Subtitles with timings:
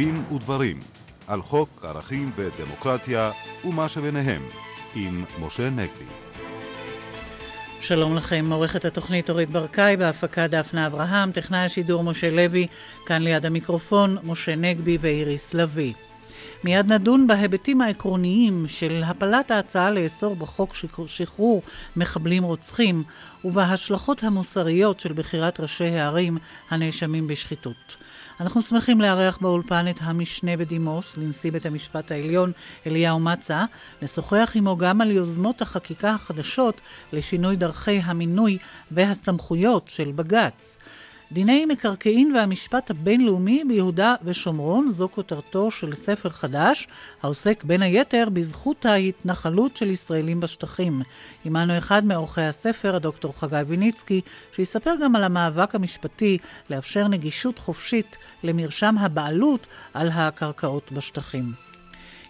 [0.00, 0.80] דין ודברים
[1.26, 3.30] על חוק ערכים ודמוקרטיה
[3.64, 4.42] ומה שביניהם
[4.94, 6.04] עם משה נגבי.
[7.80, 12.66] שלום לכם, עורכת התוכנית אורית ברקאי, בהפקה דפנה אברהם, טכנאי השידור משה לוי,
[13.06, 15.92] כאן ליד המיקרופון משה נגבי ואיריס לביא.
[16.64, 20.74] מיד נדון בהיבטים העקרוניים של הפלת ההצעה לאסור בחוק
[21.06, 21.62] שחרור
[21.96, 23.02] מחבלים רוצחים
[23.44, 26.38] ובהשלכות המוסריות של בחירת ראשי הערים
[26.70, 27.96] הנאשמים בשחיתות.
[28.40, 32.52] אנחנו שמחים לארח באולפן את המשנה בדימוס לנשיא בית המשפט העליון
[32.86, 33.64] אליהו מצה,
[34.02, 36.80] לשוחח עמו גם על יוזמות החקיקה החדשות
[37.12, 38.58] לשינוי דרכי המינוי
[38.90, 40.76] והסמכויות של בג"ץ.
[41.32, 46.88] דיני מקרקעין והמשפט הבינלאומי ביהודה ושומרון, זו כותרתו של ספר חדש,
[47.22, 51.02] העוסק בין היתר בזכות ההתנחלות של ישראלים בשטחים.
[51.44, 54.20] עמנו אחד מעורכי הספר, הדוקטור חגי ויניצקי,
[54.52, 56.38] שיספר גם על המאבק המשפטי
[56.70, 61.69] לאפשר נגישות חופשית למרשם הבעלות על הקרקעות בשטחים.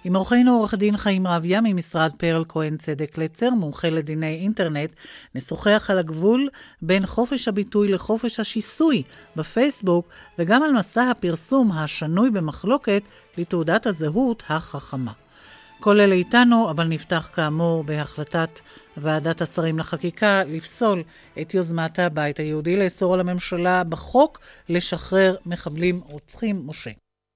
[0.04, 4.92] עם אורחנו עורך דין חיים רביה ממשרד פרל כהן צדק לצר, מומחה לדיני אינטרנט,
[5.34, 6.48] נשוחח על הגבול
[6.82, 9.02] בין חופש הביטוי לחופש השיסוי
[9.36, 13.02] בפייסבוק, וגם על מסע הפרסום השנוי במחלוקת
[13.36, 15.12] לתעודת הזהות החכמה.
[15.80, 18.60] כל אלה איתנו, אבל נפתח כאמור בהחלטת
[18.96, 21.02] ועדת השרים לחקיקה לפסול
[21.40, 26.62] את יוזמת הבית היהודי לאסור על הממשלה בחוק לשחרר מחבלים רוצחים.
[26.66, 26.90] משה.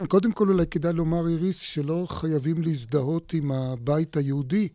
[0.08, 4.68] קודם כל אולי כדאי לומר, איריס, שלא חייבים להזדהות עם הבית היהודי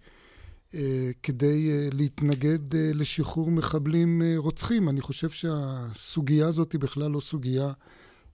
[0.73, 4.89] אה, כדי אה, להתנגד אה, לשחרור מחבלים אה, רוצחים.
[4.89, 7.71] אני חושב שהסוגיה הזאת היא בכלל לא סוגיה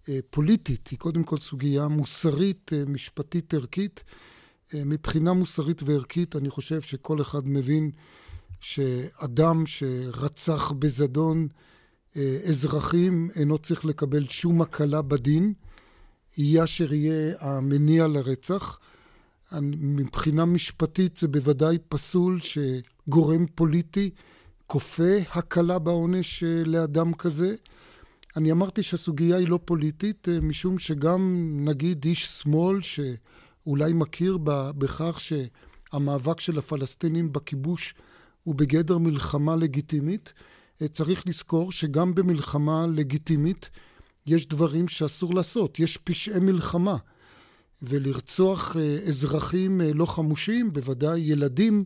[0.10, 4.04] אה, פוליטית, היא קודם כל סוגיה מוסרית, אה, משפטית, ערכית.
[4.74, 7.92] אה, מבחינה מוסרית וערכית, אני חושב שכל אחד מבין
[8.60, 11.48] שאדם שרצח בזדון
[12.16, 15.54] אה, אזרחים אינו צריך לקבל שום הקלה בדין.
[16.38, 18.80] יהיה אשר יהיה המניע לרצח.
[19.62, 24.10] מבחינה משפטית זה בוודאי פסול שגורם פוליטי
[24.68, 27.56] כופה הקלה בעונש אה, לאדם כזה.
[28.38, 34.38] אני אמרתי שהסוגיה היא לא פוליטית, אה, משום שגם נגיד איש שמאל שאולי מכיר
[34.78, 37.96] בכך שהמאבק של הפלסטינים בכיבוש
[38.44, 40.34] הוא בגדר מלחמה לגיטימית,
[40.82, 43.70] אה, צריך לזכור שגם במלחמה לגיטימית
[44.28, 46.98] יש דברים שאסור לעשות, יש פשעי מלחמה.
[47.82, 51.84] ולרצוח אה, אזרחים אה, לא חמושים, בוודאי ילדים,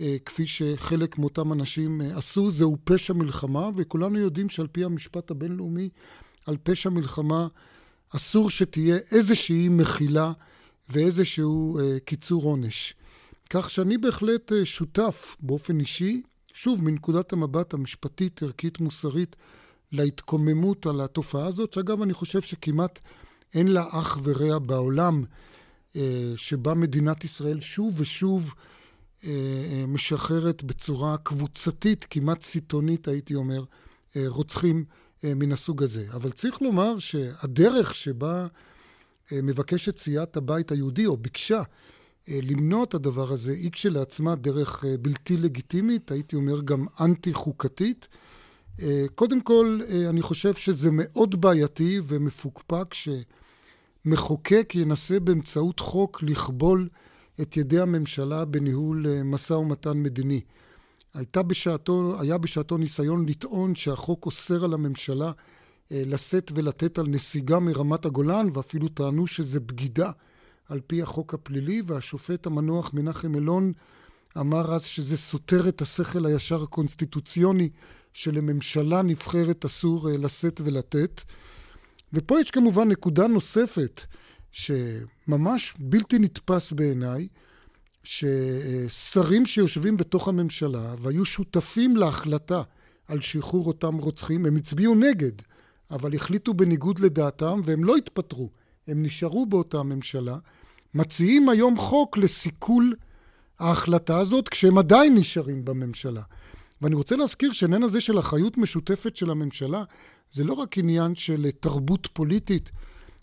[0.00, 5.88] אה, כפי שחלק מאותם אנשים עשו, זהו פשע מלחמה, וכולנו יודעים שעל פי המשפט הבינלאומי,
[6.46, 7.46] על פשע מלחמה
[8.16, 10.32] אסור שתהיה איזושהי מחילה
[10.88, 12.94] ואיזשהו קיצור עונש.
[13.50, 16.22] כך שאני בהחלט שותף באופן אישי,
[16.52, 19.36] שוב, מנקודת המבט המשפטית, ערכית, מוסרית,
[19.92, 23.00] להתקוממות על התופעה הזאת, שאגב, אני חושב שכמעט
[23.54, 25.24] אין לה אח ורע בעולם,
[25.96, 28.54] אה, שבה מדינת ישראל שוב ושוב
[29.24, 33.64] אה, אה, משחררת בצורה קבוצתית, כמעט סיטונית, הייתי אומר,
[34.26, 34.84] רוצחים
[35.24, 36.06] מן הסוג הזה.
[36.12, 38.46] אבל צריך לומר שהדרך שבה
[39.32, 41.62] מבקשת סיעת הבית היהודי, או ביקשה,
[42.28, 48.08] למנוע את הדבר הזה, היא כשלעצמה דרך בלתי לגיטימית, הייתי אומר גם אנטי-חוקתית.
[48.80, 52.94] אה, קודם כל, אה, אני חושב שזה מאוד בעייתי ומפוקפק
[54.04, 56.88] שמחוקק ינסה באמצעות חוק לכבול
[57.40, 60.40] את ידי הממשלה בניהול אה, משא ומתן מדיני.
[61.14, 65.32] הייתה בשעתו, היה בשעתו ניסיון לטעון שהחוק אוסר על הממשלה
[65.90, 70.10] לשאת ולתת על נסיגה מרמת הגולן, ואפילו טענו שזה בגידה
[70.68, 73.72] על פי החוק הפלילי, והשופט המנוח מנחם אלון
[74.38, 77.68] אמר אז שזה סותר את השכל הישר הקונסטיטוציוני
[78.12, 81.22] שלממשלה נבחרת אסור אה, לשאת ולתת.
[82.12, 84.04] ופה יש כמובן נקודה נוספת,
[84.50, 87.28] שממש בלתי נתפס בעיניי,
[88.04, 92.62] ששרים שיושבים בתוך הממשלה והיו שותפים להחלטה
[93.08, 95.32] על שחרור אותם רוצחים, הם הצביעו נגד,
[95.90, 98.50] אבל החליטו בניגוד לדעתם והם לא התפטרו,
[98.88, 100.36] הם נשארו באותה ממשלה,
[100.94, 102.94] מציעים היום חוק לסיכול
[103.58, 106.22] ההחלטה הזאת כשהם עדיין נשארים בממשלה.
[106.82, 109.84] ואני רוצה להזכיר שעניין הזה של אחריות משותפת של הממשלה,
[110.32, 112.70] זה לא רק עניין של תרבות פוליטית,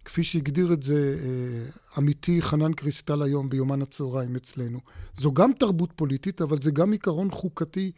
[0.05, 4.79] כפי שהגדיר את זה אה, עמיתי חנן קריסטל היום ביומן הצהריים אצלנו.
[5.17, 7.91] זו גם תרבות פוליטית, אבל זה גם עיקרון חוקתי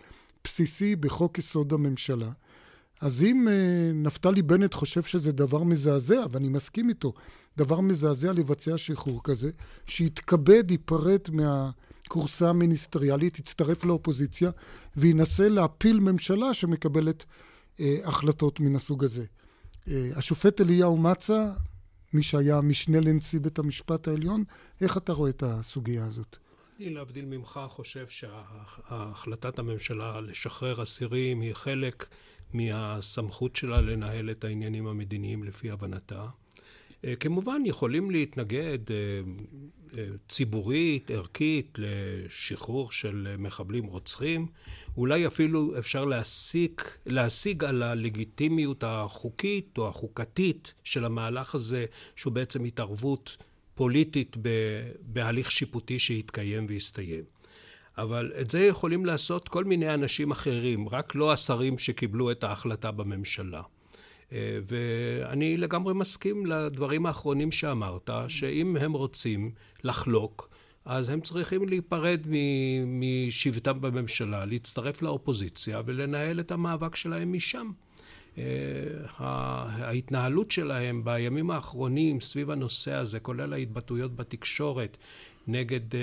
[0.43, 2.31] בסיסי בחוק יסוד הממשלה.
[3.01, 7.13] אז אם אה, נפתלי בנט חושב שזה דבר מזעזע, ואני מסכים איתו,
[7.57, 9.51] דבר מזעזע לבצע שחרור כזה,
[9.85, 11.69] שיתכבד, ייפרד מה...
[12.11, 14.51] כורסה המיניסטריאלית, יצטרף לאופוזיציה
[14.97, 17.25] וינסה להפיל ממשלה שמקבלת
[17.79, 19.25] אה, החלטות מן הסוג הזה.
[19.87, 21.51] אה, השופט אליהו מצה
[22.13, 24.43] מי שהיה המשנה לנשיא בית המשפט העליון.
[24.81, 26.37] איך אתה רואה את הסוגיה הזאת?
[26.79, 32.07] אני, להבדיל ממך, חושב שהחלטת הממשלה לשחרר אסירים היא חלק
[32.53, 36.27] מהסמכות שלה לנהל את העניינים המדיניים לפי הבנתה.
[37.05, 38.95] אה, כמובן יכולים להתנגד אה,
[39.97, 44.47] אה, ציבורית, ערכית, לשחרור של מחבלים רוצחים.
[44.97, 52.63] אולי אפילו אפשר להשיג, להשיג על הלגיטימיות החוקית או החוקתית של המהלך הזה, שהוא בעצם
[52.63, 53.37] התערבות
[53.75, 54.37] פוליטית
[55.01, 57.23] בהליך שיפוטי שהתקיים והסתיים.
[57.97, 62.91] אבל את זה יכולים לעשות כל מיני אנשים אחרים, רק לא השרים שקיבלו את ההחלטה
[62.91, 63.61] בממשלה.
[64.33, 69.51] אה, ואני לגמרי מסכים לדברים האחרונים שאמרת, שאם הם רוצים
[69.83, 70.49] לחלוק,
[70.85, 72.21] אז הם צריכים להיפרד
[72.85, 77.71] משבטם בממשלה, להצטרף לאופוזיציה ולנהל את המאבק שלהם משם.
[78.37, 78.43] אה,
[79.19, 84.97] ההתנהלות שלהם בימים האחרונים סביב הנושא הזה, כולל ההתבטאויות בתקשורת
[85.47, 85.99] נגד אה,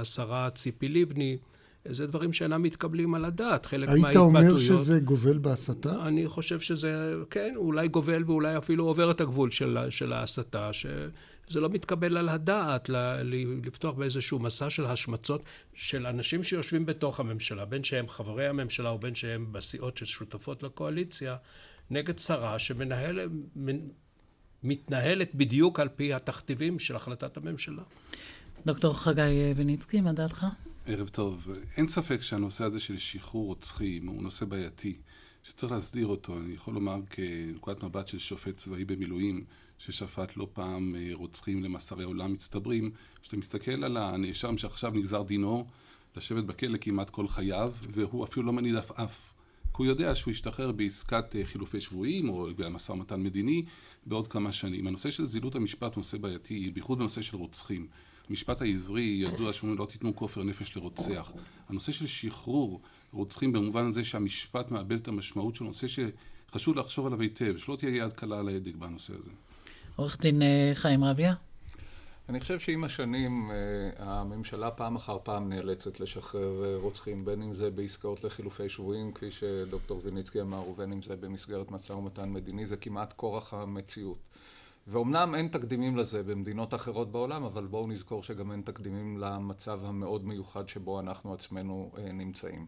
[0.00, 1.36] השרה ציפי לבני,
[1.88, 3.66] זה דברים שאינם מתקבלים על הדעת.
[3.66, 4.36] חלק מההתבטאויות...
[4.36, 6.06] היית אומר שזה גובל בהסתה?
[6.06, 11.60] אני חושב שזה, כן, אולי גובל ואולי אפילו עובר את הגבול של, של ההסתה, שזה
[11.60, 12.90] לא מתקבל על הדעת
[13.64, 15.42] לפתוח באיזשהו מסע של השמצות
[15.74, 21.36] של אנשים שיושבים בתוך הממשלה, בין שהם חברי הממשלה או בין שהם בסיעות ששותפות לקואליציה,
[21.90, 23.30] נגד שרה שמנהלת...
[24.64, 27.82] מתנהלת בדיוק על פי התכתיבים של החלטת הממשלה.
[28.66, 30.46] דוקטור חגי וניצקי, מה דעתך?
[30.86, 31.48] ערב טוב.
[31.76, 34.96] אין ספק שהנושא הזה של שחרור רוצחים הוא נושא בעייתי,
[35.42, 36.38] שצריך להסדיר אותו.
[36.38, 39.44] אני יכול לומר כנקודת מבט של שופט צבאי במילואים,
[39.78, 42.90] ששפט לא פעם אה, רוצחים למאסרי עולם מצטברים,
[43.22, 45.66] כשאתה מסתכל על הנאשם שעכשיו נגזר דינו
[46.16, 49.34] לשבת בכלא כמעט כל חייו, והוא אפילו לא מניד עפעף.
[49.62, 53.64] כי הוא יודע שהוא ישתחרר בעסקת אה, חילופי שבויים או במשא ומתן מדיני
[54.06, 54.86] בעוד כמה שנים.
[54.86, 57.86] הנושא של זילות המשפט הוא נושא בעייתי, בייחוד בנושא של רוצחים.
[58.30, 61.32] המשפט העברי ידוע שאומרים לא תיתנו כופר נפש לרוצח.
[61.68, 62.80] הנושא של שחרור
[63.12, 67.96] רוצחים במובן הזה שהמשפט מאבד את המשמעות של נושא שחשוב לחשוב עליו היטב, שלא תהיה
[67.96, 69.30] יד קלה על ההדק בנושא הזה.
[69.96, 71.34] עורך דין אה, חיים רביה.
[72.28, 73.56] אני חושב שעם השנים אה,
[73.98, 79.30] הממשלה פעם אחר פעם נאלצת לשחרר אה, רוצחים, בין אם זה בעסקאות לחילופי שבויים, כפי
[79.30, 84.18] שדוקטור ויניצקי אמר, ובין אם זה במסגרת משא ומתן מדיני, זה כמעט כורח המציאות.
[84.88, 90.26] ואומנם אין תקדימים לזה במדינות אחרות בעולם, אבל בואו נזכור שגם אין תקדימים למצב המאוד
[90.26, 92.66] מיוחד שבו אנחנו עצמנו אה, נמצאים.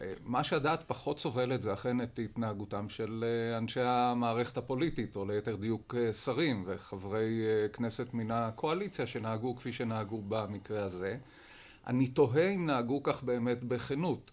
[0.00, 5.24] אה, מה שהדעת פחות סובלת זה אכן את התנהגותם של אה, אנשי המערכת הפוליטית, או
[5.24, 5.94] ליתר דיוק
[6.24, 11.16] שרים וחברי כנסת מן הקואליציה שנהגו כפי שנהגו במקרה הזה.
[11.86, 14.30] אני תוהה אם נהגו כך באמת בכנות.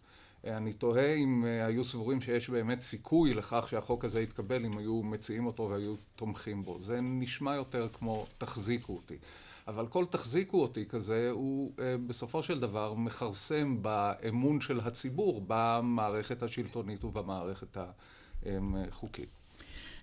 [0.48, 5.04] אני תוהה אם אה, היו סבורים שיש באמת סיכוי לכך שהחוק הזה יתקבל אם היו
[5.04, 6.80] מציעים אותו והיו תומכים בו.
[6.82, 9.18] זה נשמע יותר כמו תחזיקו אותי.
[9.68, 16.44] אבל כל תחזיקו אותי כזה הוא אה, בסופו של דבר מכרסם באמון של הציבור במערכת
[16.44, 17.78] השלטונית ובמערכת
[18.46, 19.30] החוקית.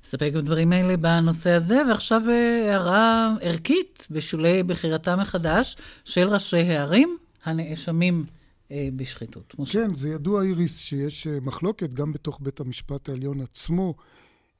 [0.04, 7.18] נסתפק בדברים האלה בנושא הזה, ועכשיו אה, הערה ערכית בשולי בחירתם מחדש של ראשי הערים
[7.44, 8.39] הנאשמים אה,
[8.96, 9.54] בשחיתות.
[9.72, 13.94] כן, זה ידוע, איריס, שיש אה, מחלוקת גם בתוך בית המשפט העליון עצמו,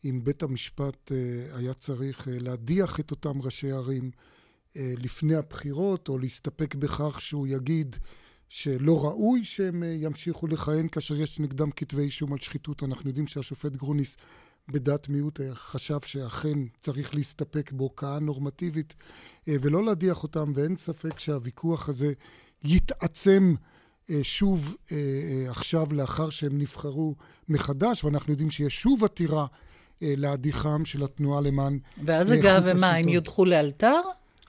[0.05, 4.11] אם בית המשפט אה, היה צריך להדיח את אותם ראשי ערים
[4.77, 7.97] לפני הבחירות, או להסתפק בכך שהוא יגיד
[8.49, 12.83] שלא ראוי שהם ימשיכו לכהן כאשר יש נגדם כתבי אישום על שחיתות.
[12.83, 14.17] אנחנו יודעים שהשופט גרוניס
[14.69, 18.95] בדעת מיעוט חשב שאכן צריך להסתפק בהוקעה נורמטיבית
[19.47, 22.13] ולא להדיח אותם, ואין ספק שהוויכוח הזה
[22.65, 23.80] יתעצם אה,
[24.23, 27.15] שוב אה, אה, עכשיו לאחר שהם נבחרו
[27.49, 29.47] מחדש, ואנחנו יודעים שיש שוב עתירה
[30.03, 31.79] להדיחם של התנועה למען...
[32.05, 34.01] ואז אגב, ומה, הם יודחו לאלתר?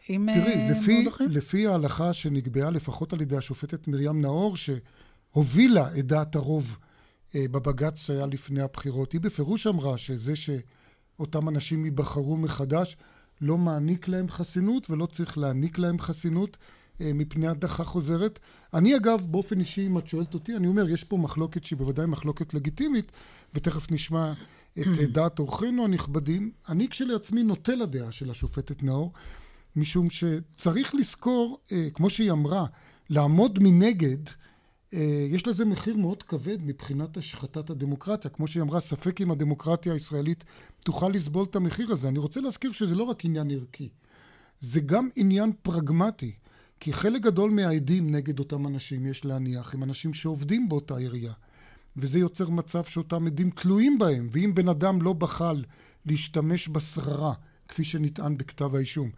[0.05, 6.77] תראי, לפי, לפי ההלכה שנקבעה לפחות על ידי השופטת מרים נאור, שהובילה את דעת הרוב
[7.35, 12.97] בבג"ץ שהיה לפני הבחירות, היא בפירוש אמרה שזה שאותם אנשים ייבחרו מחדש
[13.41, 16.57] לא מעניק להם חסינות ולא צריך להעניק להם חסינות.
[17.01, 18.39] אה, מפני הדחה חוזרת.
[18.73, 22.05] אני אגב, באופן אישי, אם את שואלת אותי, אני אומר, יש פה מחלוקת שהיא בוודאי
[22.05, 23.11] מחלוקת לגיטימית,
[23.53, 24.33] ותכף נשמע
[24.73, 26.51] את אה, דעת אורחינו הנכבדים.
[26.69, 29.13] אני כשלעצמי נוטה לדעה של השופטת נאור,
[29.75, 32.65] משום שצריך לזכור, אה, כמו שהיא אמרה,
[33.09, 34.17] לעמוד מנגד,
[35.29, 38.31] יש לזה מחיר מאוד כבד מבחינת השחתת הדמוקרטיה.
[38.31, 40.43] כמו שהיא אמרה, ספק אם הדמוקרטיה הישראלית
[40.83, 42.07] תוכל לסבול את המחיר הזה.
[42.07, 43.89] אני רוצה להזכיר שזה לא רק עניין ערכי,
[44.59, 46.31] זה גם עניין פרגמטי.
[46.81, 51.33] כי חלק גדול מהעדים נגד אותם אנשים, יש להניח, הם אנשים שעובדים באותה עירייה.
[51.97, 55.63] וזה יוצר מצב שאותם עדים תלויים בהם, ואם בן אדם לא בחל
[56.05, 57.33] להשתמש בשררה
[57.67, 59.09] כפי שנטען בכתב האישום.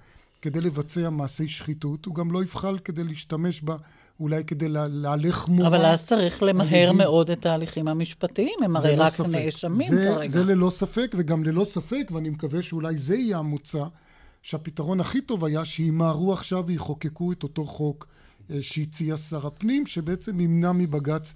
[0.41, 3.77] כדי לבצע מעשי שחיתות, הוא גם לא יבחל כדי להשתמש בה,
[4.20, 5.67] אולי כדי להלך מורה.
[5.67, 9.27] אבל אז צריך למהר מאוד את ההליכים המשפטיים, הם הרי רק ספק.
[9.27, 10.32] נאשמים זה, כרגע.
[10.32, 13.84] זה ללא ספק, וגם ללא ספק, ואני מקווה שאולי זה יהיה המוצא,
[14.43, 18.07] שהפתרון הכי טוב היה שימהרו עכשיו ויחוקקו את אותו חוק
[18.51, 21.33] אה, שהציע שר הפנים, שבעצם ימנע מבג"ץ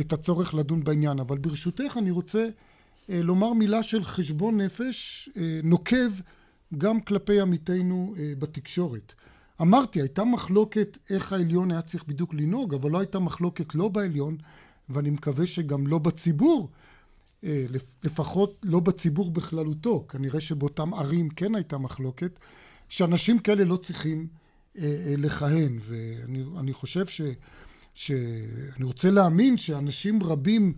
[0.00, 1.20] את הצורך לדון בעניין.
[1.20, 2.48] אבל ברשותך אני רוצה
[3.10, 6.10] אה, לומר מילה של חשבון נפש אה, נוקב
[6.78, 9.14] גם כלפי עמיתינו בתקשורת.
[9.62, 14.36] אמרתי, הייתה מחלוקת איך העליון היה צריך בדיוק לנהוג, אבל לא הייתה מחלוקת לא בעליון,
[14.88, 16.70] ואני מקווה שגם לא בציבור,
[18.04, 22.38] לפחות לא בציבור בכללותו, כנראה שבאותם ערים כן הייתה מחלוקת,
[22.88, 24.26] שאנשים כאלה לא צריכים
[25.16, 27.20] לכהן, ואני חושב ש...
[27.96, 30.74] שאני רוצה להאמין שאנשים רבים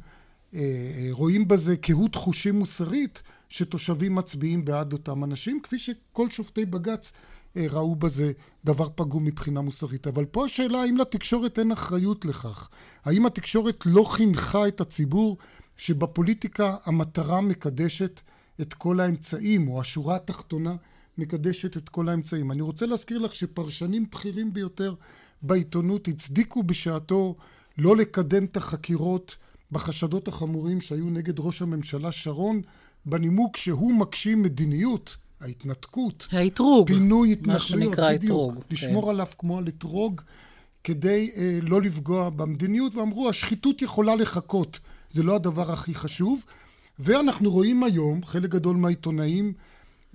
[0.54, 6.66] אה, אה, רואים בזה קהות חושים מוסרית שתושבים מצביעים בעד אותם אנשים, כפי שכל שופטי
[6.66, 7.12] בג"ץ
[7.56, 8.32] אה, ראו בזה
[8.64, 10.06] דבר פגום מבחינה מוסרית.
[10.06, 12.68] אבל פה השאלה האם לתקשורת אין אחריות לכך?
[13.04, 15.38] האם התקשורת לא חינכה את הציבור
[15.78, 18.20] שבפוליטיקה המטרה מקדשת
[18.60, 20.76] את כל האמצעים, או השורה התחתונה
[21.18, 22.52] מקדשת את כל האמצעים.
[22.52, 24.94] אני רוצה להזכיר לך שפרשנים בכירים ביותר
[25.42, 27.36] בעיתונות הצדיקו בשעתו
[27.78, 29.36] לא לקדם את החקירות
[29.72, 32.62] בחשדות החמורים שהיו נגד ראש הממשלה שרון,
[33.06, 38.60] בנימוק שהוא מגשים מדיניות, ההתנתקות, האתרוג, פינוי התנחלויות, מה שנקרא אתרוג, כן.
[38.74, 39.10] לשמור כן.
[39.10, 40.20] עליו כמו על אתרוג,
[40.84, 44.80] כדי אה, לא לפגוע במדיניות, ואמרו השחיתות יכולה לחכות,
[45.18, 46.44] זה לא הדבר הכי חשוב.
[46.98, 49.52] ואנחנו רואים היום, חלק גדול מהעיתונאים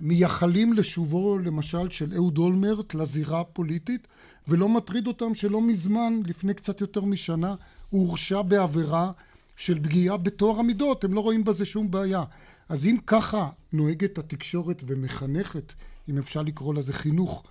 [0.00, 4.08] מייחלים לשובו למשל של אהוד אולמרט לזירה הפוליטית
[4.48, 7.54] ולא מטריד אותם שלא מזמן, לפני קצת יותר משנה,
[7.90, 9.12] הוא הורשע בעבירה
[9.56, 12.24] של פגיעה בטוהר המידות, הם לא רואים בזה שום בעיה.
[12.68, 15.72] אז אם ככה נוהגת התקשורת ומחנכת,
[16.08, 17.44] אם אפשר לקרוא לזה חינוך,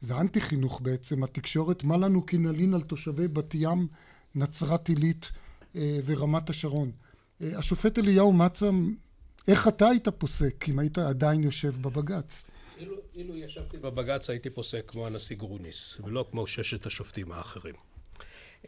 [0.00, 3.86] זה אנטי חינוך בעצם, התקשורת, מה לנו כי נלין על תושבי בת ים,
[4.34, 5.30] נצרת עילית
[6.04, 6.90] ורמת השרון.
[7.42, 8.70] אה, השופט אליהו מצה
[9.48, 12.44] איך אתה היית פוסק אם היית עדיין יושב בבג"ץ?
[12.78, 17.74] אילו, אילו ישבתי בבג"ץ הייתי פוסק כמו הנשיא גרוניס ולא כמו ששת השופטים האחרים.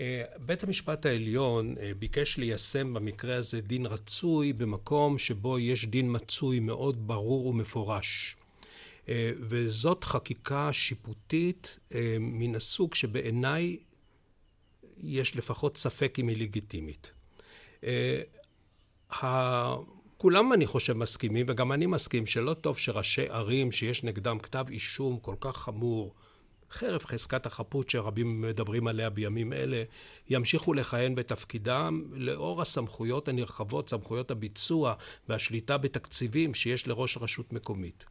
[0.00, 6.06] אה, בית המשפט העליון אה, ביקש ליישם במקרה הזה דין רצוי במקום שבו יש דין
[6.10, 8.36] מצוי מאוד ברור ומפורש.
[9.08, 11.78] אה, וזאת חקיקה שיפוטית
[12.20, 13.76] מן הסוג שבעיניי
[15.02, 17.12] יש לפחות ספק אם היא לגיטימית.
[20.16, 25.18] כולם אני חושב מסכימים, וגם אני מסכים, שלא טוב שראשי ערים שיש נגדם כתב אישום
[25.18, 26.14] כל כך חמור,
[26.70, 29.82] חרף חזקת החפות שרבים מדברים עליה בימים אלה,
[30.30, 34.94] ימשיכו לכהן בתפקידם לאור הסמכויות הנרחבות, סמכויות הביצוע
[35.28, 38.04] והשליטה בתקציבים שיש לראש רשות מקומית.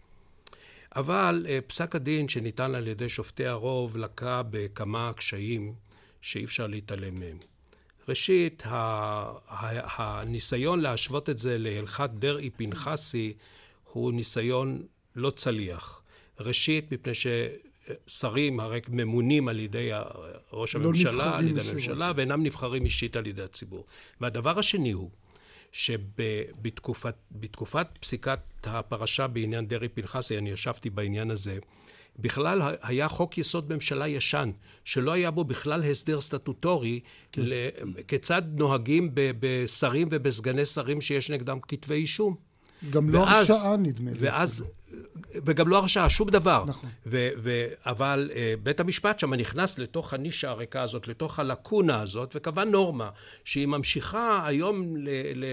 [0.95, 5.73] אבל אה, פסק הדין שניתן על ידי שופטי הרוב לקה בכמה קשיים
[6.21, 7.37] שאי אפשר להתעלם מהם.
[8.09, 8.63] ראשית,
[9.97, 13.33] הניסיון להשוות את זה להלכת דרעי פנחסי
[13.83, 14.83] הוא ניסיון
[15.15, 16.01] לא צליח.
[16.39, 19.89] ראשית, מפני ששרים הרי ממונים על ידי
[20.53, 23.85] ראש לא הממשלה, על ידי הממשלה, ואינם נבחרים אישית על ידי הציבור.
[24.21, 25.09] והדבר השני הוא
[25.71, 27.15] שבתקופת
[27.99, 31.57] פסיקת הפרשה בעניין דרעי פנחסי, אני ישבתי בעניין הזה,
[32.19, 34.51] בכלל היה חוק יסוד ממשלה ישן,
[34.85, 36.99] שלא היה בו בכלל הסדר סטטוטורי,
[37.31, 37.41] כן.
[38.07, 42.35] כיצד נוהגים בשרים ובסגני שרים שיש נגדם כתבי אישום.
[42.89, 44.17] גם לא ואז, הרשעה נדמה לי.
[44.19, 44.63] ואז,
[45.45, 46.63] וגם לא הרשעה, שום דבר.
[46.67, 46.89] נכון.
[47.05, 52.35] ו, ו, אבל uh, בית המשפט שם נכנס לתוך הנישה הריקה הזאת, לתוך הלקונה הזאת,
[52.35, 53.09] וקבע נורמה
[53.45, 55.45] שהיא ממשיכה היום ל, ל,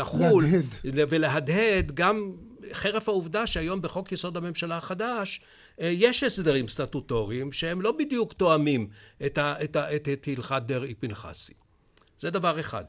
[0.00, 0.44] לחול.
[0.44, 1.06] להדהד.
[1.08, 2.32] ולהדהד גם
[2.72, 5.46] חרף העובדה שהיום בחוק יסוד הממשלה החדש אה,
[5.82, 8.88] יש הסדרים סטטוטוריים שהם לא בדיוק תואמים
[9.26, 11.52] את, ה, את, ה, את, את הלכת דרעי פנחסי.
[12.18, 12.84] זה דבר אחד.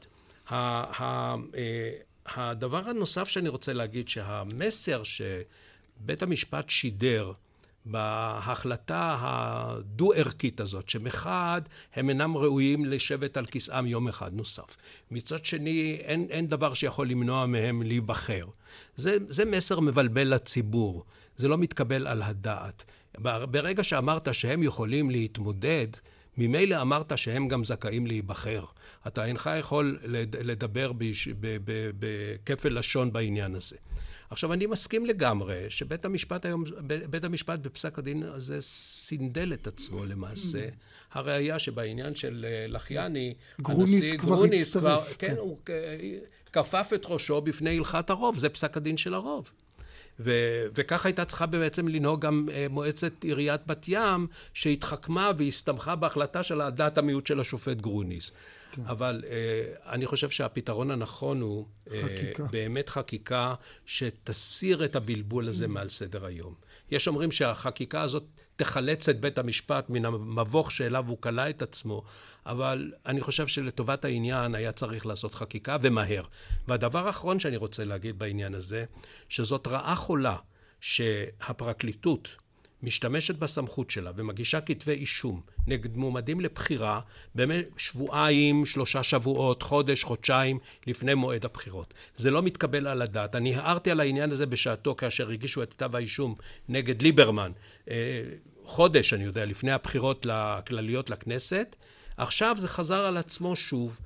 [0.48, 0.54] ה,
[1.02, 1.90] ה, אה,
[2.26, 7.32] הדבר הנוסף שאני רוצה להגיד שהמסר שבית המשפט שידר
[7.86, 11.62] בהחלטה הדו-ערכית הזאת, שמחד
[11.94, 14.76] הם אינם ראויים לשבת על כיסאם יום אחד נוסף.
[15.10, 18.46] מצד שני, אין, אין דבר שיכול למנוע מהם להיבחר.
[18.96, 21.04] זה, זה מסר מבלבל לציבור.
[21.36, 22.84] זה לא מתקבל על הדעת.
[23.50, 25.86] ברגע שאמרת שהם יכולים להתמודד,
[26.36, 28.64] ממילא אמרת שהם גם זכאים להיבחר.
[29.06, 29.98] אתה אינך יכול
[30.44, 30.92] לדבר
[31.98, 33.76] בכפל לשון בעניין הזה.
[34.30, 36.64] עכשיו, אני מסכים לגמרי שבית המשפט היום,
[37.10, 40.68] בית המשפט בפסק הדין הזה סינדל את עצמו למעשה.
[41.12, 45.58] הראיה שבעניין של אה, לחיאני, גרוניס כבר גרוניס כבר, כן, כן, הוא
[46.52, 49.50] כפף את ראשו בפני הכרעת הרוב, זה פסק הדין של הרוב.
[50.20, 56.42] ו- וכך הייתה צריכה בעצם לנהוג גם uh, מועצת עיריית בת ים, שהתחכמה והסתמכה בהחלטה
[56.42, 58.32] של דעת המיעוט של השופט גרוניס.
[58.72, 58.82] כן.
[58.86, 61.66] אבל uh, אני חושב שהפתרון הנכון הוא
[62.02, 62.44] חקיקה.
[62.44, 63.54] Uh, באמת חקיקה
[63.86, 65.68] שתסיר את הבלבול הזה mm.
[65.68, 66.54] מעל סדר היום.
[66.90, 68.24] יש אומרים שהחקיקה הזאת
[68.56, 72.02] תחלץ את בית המשפט מן המבוך שאליו הוא כלא את עצמו,
[72.46, 76.22] אבל אני חושב שלטובת העניין היה צריך לעשות חקיקה ומהר.
[76.68, 78.84] והדבר האחרון שאני רוצה להגיד בעניין הזה,
[79.28, 80.36] שזאת רעה חולה
[80.80, 82.36] שהפרקליטות
[82.84, 87.00] משתמשת בסמכות שלה ומגישה כתבי אישום נגד מועמדים לבחירה
[87.34, 91.94] באמת שבועיים, שלושה שבועות, חודש, חודשיים לפני מועד הבחירות.
[92.16, 93.36] זה לא מתקבל על הדעת.
[93.36, 96.34] אני הערתי על העניין הזה בשעתו כאשר הגישו את כתב האישום
[96.68, 97.52] נגד ליברמן,
[98.64, 101.76] חודש, אני יודע, לפני הבחירות הכלליות לכנסת.
[102.16, 103.98] עכשיו זה חזר על עצמו שוב.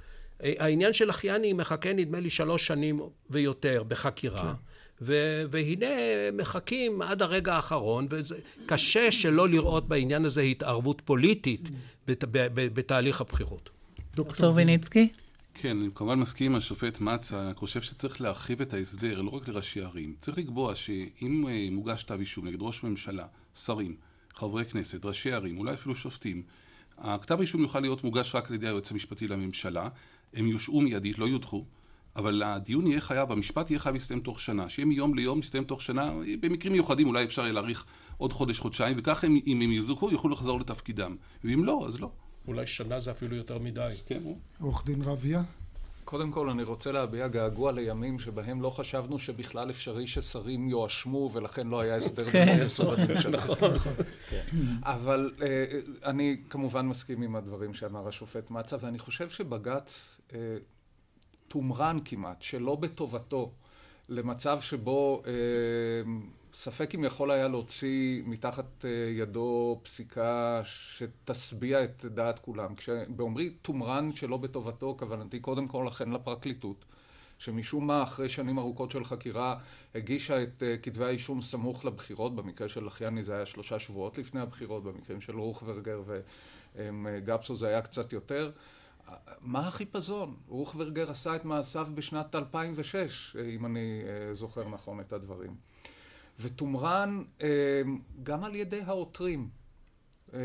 [0.42, 4.42] אה, העניין של אחייני מחכה נדמה לי שלוש שנים ויותר בחקירה.
[4.42, 4.58] כן.
[5.02, 5.86] ו- והנה
[6.32, 11.68] מחכים עד הרגע האחרון, וקשה שלא לראות בעניין הזה התערבות פוליטית
[12.06, 13.70] בת- ב- ב- בתהליך הבחירות.
[14.14, 15.08] דוקטור ויניצקי?
[15.60, 19.48] כן, אני כמובן מסכים עם השופט מצה, אני חושב שצריך להרחיב את ההסדר, לא רק
[19.48, 20.14] לראשי ערים.
[20.20, 23.96] צריך לקבוע שאם אה, מוגש כתב אישום נגד ראש ממשלה, שרים,
[24.34, 26.42] חברי כנסת, ראשי ערים, אולי אפילו שופטים,
[26.98, 29.88] הכתב האישום יוכל להיות מוגש רק על ידי היועץ המשפטי לממשלה,
[30.34, 31.64] הם יושעו מיידית, לא יודחו,
[32.16, 35.82] אבל הדיון יהיה חייב, המשפט יהיה חייב להסתיים תוך שנה, שיהיה מיום ליום מסתיים תוך
[35.82, 37.84] שנה, במקרים מיוחדים אולי אפשר יהיה להאריך
[38.16, 42.10] עוד חודש, חודשיים, וככה אם, אם הם יזוכו יוכלו לחזור לתפקידם, ואם לא, אז לא.
[42.48, 43.94] אולי שנה זה אפילו יותר מדי.
[44.06, 44.22] כן.
[44.60, 45.42] עורך דין רביה?
[46.04, 51.66] קודם כל אני רוצה להביע געגוע לימים שבהם לא חשבנו שבכלל אפשרי ששרים יואשמו ולכן
[51.66, 52.58] לא היה הסדר כן,
[53.32, 53.78] נכון.
[54.30, 54.42] כן.
[54.82, 55.64] אבל אה,
[56.04, 60.38] אני כמובן מסכים עם הדברים שאמר השופט מצה ואני חושב שבג"ץ אה,
[61.48, 63.52] תומרן כמעט, שלא בטובתו,
[64.08, 65.32] למצב שבו אה,
[66.58, 72.74] ספק אם יכול היה להוציא מתחת אה, ידו פסיקה שתשביע את דעת כולם.
[72.74, 76.84] כשבאומרי תומרן שלא בטובתו, כוונתי קודם כל לכן לפרקליטות,
[77.38, 79.58] שמשום מה אחרי שנים ארוכות של חקירה
[79.94, 84.40] הגישה את אה, כתבי האישום סמוך לבחירות, במקרה של אחייני זה היה שלושה שבועות לפני
[84.40, 86.02] הבחירות, במקרים של רוחברגר
[86.76, 88.50] וגפסו זה היה קצת יותר.
[89.40, 90.36] מה החיפזון?
[90.48, 95.54] רוחברגר עשה את מעשיו בשנת 2006, אם אני זוכר נכון את הדברים.
[96.40, 97.22] ותומרן
[98.22, 99.48] גם על ידי העותרים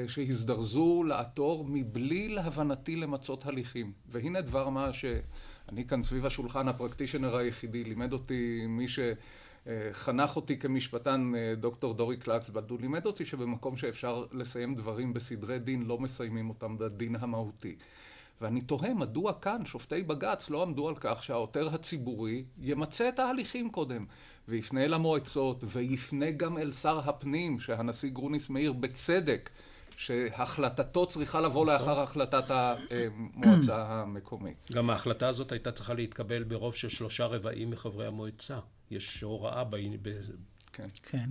[0.08, 3.92] שהזדרזו לעתור מבלי להבנתי למצות הליכים.
[4.10, 11.32] והנה דבר מה שאני כאן סביב השולחן הפרקטישנר היחידי, לימד אותי מי שחנך אותי כמשפטן,
[11.58, 16.78] דוקטור דורי קלצבד, הוא לימד אותי שבמקום שאפשר לסיים דברים בסדרי דין, לא מסיימים אותם
[16.78, 17.76] בדין המהותי.
[18.42, 23.70] ואני תוהה מדוע כאן שופטי בג"ץ לא עמדו על כך שהעותר הציבורי ימצה את ההליכים
[23.70, 24.06] קודם
[24.48, 29.50] ויפנה אל המועצות ויפנה גם אל שר הפנים שהנשיא גרוניס מאיר בצדק
[29.98, 34.58] שהחלטתו צריכה לבוא לאחר החלטת המועצה המקומית.
[34.74, 38.60] גם ההחלטה הזאת הייתה צריכה להתקבל ברוב של שלושה רבעים מחברי המועצה.
[38.92, 39.76] יש הוראה ב...
[40.74, 40.88] כן.
[41.04, 41.30] כן.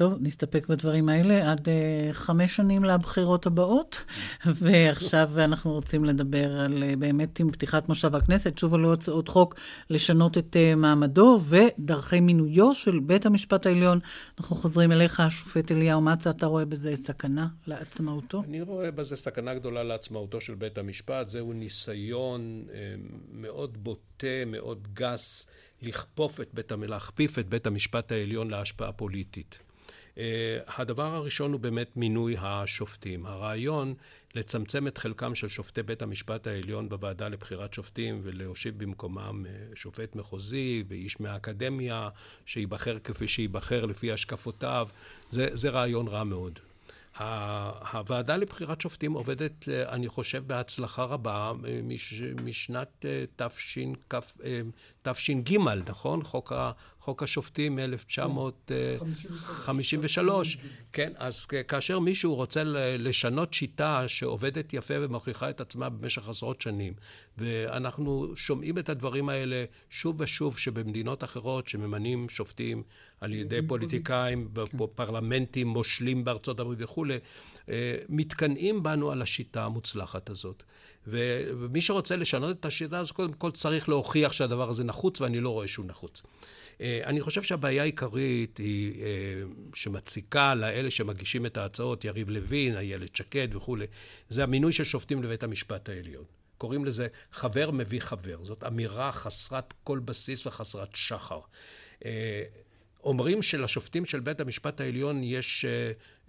[0.00, 4.04] טוב, נסתפק בדברים האלה עד uh, חמש שנים לבחירות הבאות,
[4.60, 9.54] ועכשיו אנחנו רוצים לדבר על uh, באמת עם פתיחת מושב הכנסת, שוב עלו הצעות חוק
[9.90, 13.98] לשנות את uh, מעמדו ודרכי מינויו של בית המשפט העליון.
[14.38, 18.42] אנחנו חוזרים אליך, השופט אליהו מצה, אתה רואה בזה סכנה לעצמאותו?
[18.48, 21.28] אני רואה בזה סכנה גדולה לעצמאותו של בית המשפט.
[21.28, 22.72] זהו ניסיון uh,
[23.32, 25.46] מאוד בוטה, מאוד גס.
[25.82, 29.69] לכפוף את בית, להכפיף את בית המשפט העליון להשפעה פוליטית.
[30.20, 33.26] אה, הדבר הראשון הוא באמת מינוי השופטים.
[33.26, 33.94] הרעיון
[34.34, 40.16] לצמצם את חלקם של שופטי בית המשפט העליון בוועדה לבחירת שופטים ולהושיב במקומם אה, שופט
[40.16, 42.08] מחוזי ואיש מהאקדמיה
[42.46, 44.88] שייבחר כפי שייבחר לפי השקפותיו,
[45.30, 46.58] זה, זה רעיון רע מאוד.
[47.92, 51.52] הוועדה לבחירת שופטים עובדת, אה, אני חושב, בהצלחה רבה
[51.82, 53.04] מש, משנת
[55.02, 55.56] תש"ג,
[55.88, 56.22] נכון?
[56.22, 60.18] חוק, ה, חוק השופטים מ-1953.
[60.92, 62.62] כן, אז כאשר מישהו רוצה
[62.98, 66.92] לשנות שיטה שעובדת יפה ומוכיחה את עצמה במשך עשרות שנים,
[67.38, 72.82] ואנחנו שומעים את הדברים האלה שוב ושוב, שבמדינות אחרות שממנים שופטים
[73.20, 77.18] על ידי פוליטיקאים, בפרלמנטים, מושלים בארצות הברית וכולי,
[77.68, 80.62] אה, מתקנאים בנו על השיטה המוצלחת הזאת.
[81.06, 85.48] ומי שרוצה לשנות את השיטה הזאת, קודם כל צריך להוכיח שהדבר הזה נחוץ, ואני לא
[85.48, 86.22] רואה שהוא נחוץ.
[86.80, 89.42] אה, אני חושב שהבעיה העיקרית היא אה,
[89.74, 93.86] שמציקה לאלה שמגישים את ההצעות, יריב לוין, איילת שקד וכולי,
[94.28, 96.24] זה המינוי של שופטים לבית המשפט העליון.
[96.58, 98.44] קוראים לזה חבר מביא חבר.
[98.44, 101.40] זאת אמירה חסרת כל בסיס וחסרת שחר.
[103.04, 105.64] אומרים שלשופטים של בית המשפט העליון יש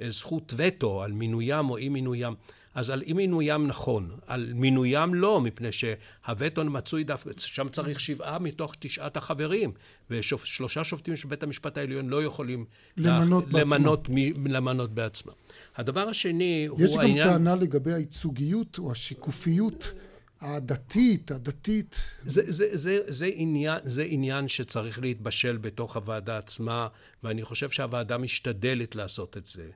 [0.08, 2.34] זכות וטו על מינוים או אי מינוים.
[2.76, 8.40] אז על אי מינוים נכון, על מינוים לא, מפני שהווטו מצוי דווקא, שם צריך שבעה
[8.40, 9.72] מתוך תשעת החברים,
[10.10, 12.66] ושלושה שופטים של בית המשפט העליון לא יכולים
[12.98, 15.34] למנות, לה, למנות, מ, למנות בעצמם.
[15.76, 17.18] הדבר השני הוא העניין...
[17.18, 19.94] יש גם טענה לגבי הייצוגיות או השיקופיות.
[20.42, 22.02] הדתית, הדתית.
[22.26, 26.88] זה, זה, זה, זה, עניין, זה עניין שצריך להתבשל בתוך הוועדה עצמה,
[27.24, 29.70] ואני חושב שהוועדה משתדלת לעשות את זה.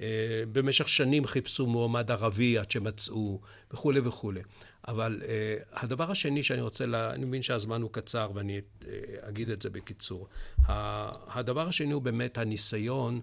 [0.00, 0.06] אה,
[0.52, 3.40] במשך שנים חיפשו מועמד ערבי עד שמצאו,
[3.72, 4.40] וכולי וכולי.
[4.88, 8.84] אבל uh, הדבר השני שאני רוצה, לה, אני מבין שהזמן הוא קצר ואני uh,
[9.20, 10.28] אגיד את זה בקיצור.
[10.66, 13.20] הדבר השני הוא באמת הניסיון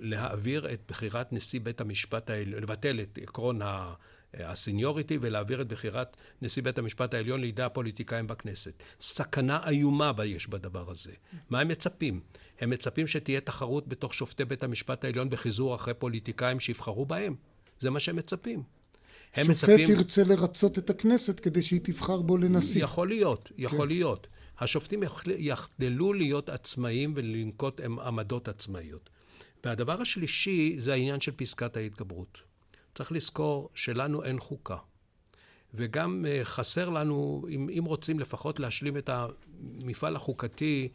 [0.00, 3.94] להעביר את בחירת נשיא בית המשפט העליון, לבטל את עקרון ה...
[4.34, 8.82] הסניוריטי ולהעביר את בחירת נשיא בית המשפט העליון לידי הפוליטיקאים בכנסת.
[9.00, 11.12] סכנה איומה יש בדבר הזה.
[11.50, 12.20] מה הם מצפים?
[12.60, 17.34] הם מצפים שתהיה תחרות בתוך שופטי בית המשפט העליון בחיזור אחרי פוליטיקאים שיבחרו בהם.
[17.80, 18.62] זה מה שהם מצפים.
[19.34, 19.90] הם שופט מצפים...
[19.90, 22.84] ירצה לרצות את הכנסת כדי שהיא תבחר בו לנשיא.
[22.84, 23.88] יכול להיות, יכול כן.
[23.88, 24.26] להיות.
[24.58, 25.02] השופטים
[25.38, 29.10] יחדלו להיות עצמאים ולנקוט עמדות עצמאיות.
[29.64, 32.42] והדבר השלישי זה העניין של פסקת ההתגברות.
[32.94, 34.76] צריך לזכור שלנו אין חוקה.
[35.76, 40.88] וגם אה, חסר לנו, אם, אם רוצים לפחות להשלים את המפעל החוקתי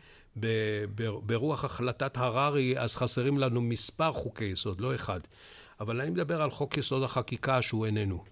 [1.25, 5.19] ברוח החלטת הררי, אז חסרים לנו מספר חוקי יסוד, לא אחד.
[5.79, 8.23] אבל אני מדבר על חוק יסוד החקיקה שהוא איננו.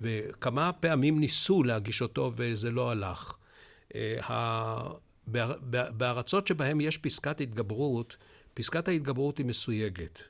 [0.00, 3.34] וכמה פעמים ניסו להגיש אותו וזה לא הלך.
[3.94, 4.88] אה,
[5.96, 8.16] בארצות שבהן יש פסקת התגברות,
[8.54, 10.22] פסקת ההתגברות היא מסויגת.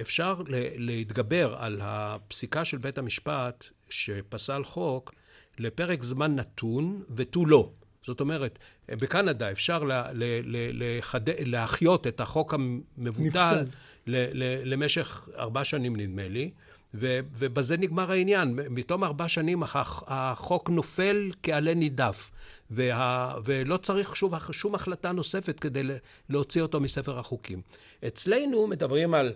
[0.00, 0.42] אפשר
[0.76, 5.14] להתגבר על הפסיקה של בית המשפט שפסל חוק
[5.58, 7.70] לפרק זמן נתון ותו לא.
[8.06, 8.58] זאת אומרת,
[8.88, 11.20] בקנדה אפשר לה, לה, לה, לחד...
[11.28, 13.64] להחיות את החוק המבוטל
[14.64, 16.50] למשך ארבע שנים נדמה לי,
[16.94, 18.58] ו, ובזה נגמר העניין.
[18.70, 19.62] מתום ארבע שנים
[20.06, 22.30] החוק נופל כעלה נידף,
[22.70, 25.82] וה, ולא צריך שוב, שום החלטה נוספת כדי
[26.28, 27.62] להוציא אותו מספר החוקים.
[28.06, 29.32] אצלנו מדברים על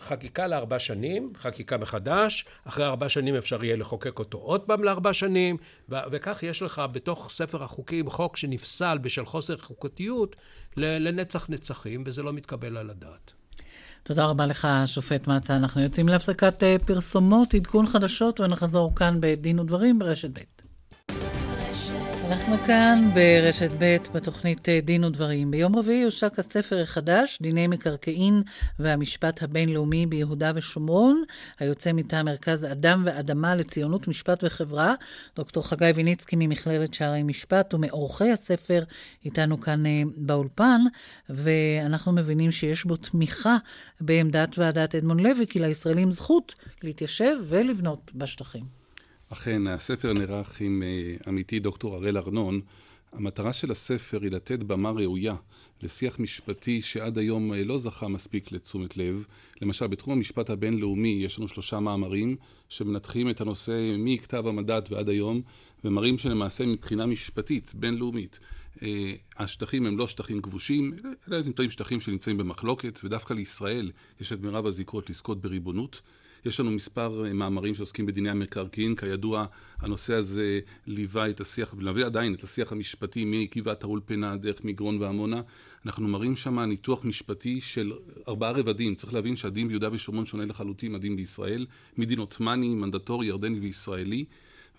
[0.00, 5.12] חקיקה לארבע שנים, חקיקה מחדש, אחרי ארבע שנים אפשר יהיה לחוקק אותו עוד פעם לארבע
[5.12, 5.56] שנים,
[5.88, 10.36] ו- וכך יש לך בתוך ספר החוקים חוק שנפסל בשל חוסר חוקתיות
[10.76, 13.32] לנצח נצחים, וזה לא מתקבל על הדעת.
[14.02, 15.56] תודה רבה לך, שופט מצה.
[15.56, 20.53] אנחנו יוצאים להפסקת אה, פרסומות, עדכון חדשות, ונחזור כאן בדין ודברים ברשת ב'.
[22.30, 25.50] אנחנו כאן ברשת ב' בתוכנית אה, דין ודברים.
[25.50, 28.42] ביום רביעי הושק הספר החדש, דיני מקרקעין
[28.78, 31.22] והמשפט הבינלאומי ביהודה ושומרון,
[31.58, 34.94] היוצא מטעם מרכז אדם ואדמה לציונות, משפט וחברה,
[35.36, 38.84] דוקטור חגי ויניצקי ממכללת שערי משפט ומעורכי הספר
[39.24, 40.80] איתנו כאן אה, באולפן,
[41.28, 43.56] ואנחנו מבינים שיש בו תמיכה
[44.00, 48.83] בעמדת ועדת אדמונד לוי, כי לישראלים זכות להתיישב ולבנות בשטחים.
[49.28, 52.60] אכן, הספר נערך עם אה, עמיתי דוקטור הראל ארנון.
[53.12, 55.34] המטרה של הספר היא לתת במה ראויה
[55.82, 59.26] לשיח משפטי שעד היום אה, לא זכה מספיק לתשומת לב.
[59.62, 62.36] למשל, בתחום המשפט הבינלאומי יש לנו שלושה מאמרים
[62.68, 65.42] שמנתחים את הנושא מכתב המדד ועד היום,
[65.84, 68.38] ומראים שלמעשה מבחינה משפטית בינלאומית
[68.82, 70.92] אה, השטחים הם לא שטחים כבושים,
[71.28, 76.00] אלא נמצאים שטחים שנמצאים במחלוקת, ודווקא לישראל יש את מירב הזיקות לזכות בריבונות.
[76.44, 79.46] יש לנו מספר אה, מאמרים שעוסקים בדיני המקרקעין, כידוע
[79.78, 85.40] הנושא הזה ליווה את השיח, ולווה עדיין את השיח המשפטי מגבעת האולפנה דרך מגרון ועמונה.
[85.86, 87.92] אנחנו מראים שם ניתוח משפטי של
[88.28, 88.94] ארבעה רבדים.
[88.94, 94.24] צריך להבין שהדין ביהודה ושומרון שונה לחלוטין מהדין בישראל, מדין עות'מאני, מנדטורי, ירדני וישראלי.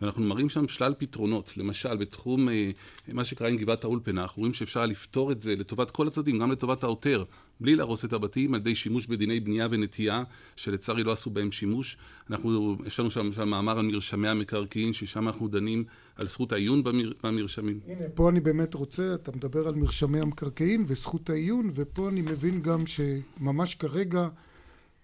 [0.01, 1.57] ואנחנו מראים שם שלל פתרונות.
[1.57, 2.71] למשל, בתחום אה,
[3.07, 6.51] מה שקרה עם גבעת האולפנה, אנחנו רואים שאפשר לפתור את זה לטובת כל הצדדים, גם
[6.51, 7.23] לטובת העותר,
[7.59, 10.23] בלי להרוס את הבתים, על ידי שימוש בדיני בנייה ונטייה,
[10.55, 11.97] שלצערי לא עשו בהם שימוש.
[12.29, 15.83] אנחנו, יש לנו שם למשל מאמר על מרשמי המקרקעין, ששם אנחנו דנים
[16.15, 17.79] על זכות העיון במר, במרשמים.
[17.87, 22.61] הנה, פה אני באמת רוצה, אתה מדבר על מרשמי המקרקעין וזכות העיון, ופה אני מבין
[22.61, 24.27] גם שממש כרגע...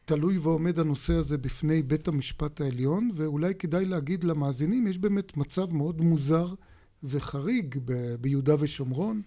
[0.05, 5.73] תלוי ועומד הנושא הזה בפני בית המשפט העליון, ואולי כדאי להגיד למאזינים, יש באמת מצב
[5.73, 6.53] מאוד מוזר
[7.03, 9.21] וחריג ב- ביהודה ושומרון,